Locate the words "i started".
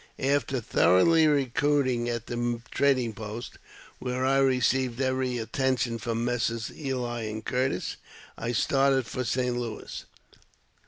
8.35-9.05